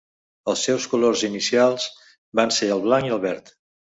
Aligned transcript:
Els 0.53 0.63
seus 0.67 0.87
colors 0.93 1.25
inicials 1.27 1.85
van 2.39 2.53
ser 2.57 2.71
el 2.77 2.83
blanc 2.87 3.11
i 3.11 3.15
el 3.19 3.21
verd. 3.27 3.53